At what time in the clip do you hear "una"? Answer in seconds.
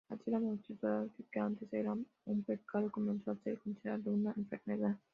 4.09-4.33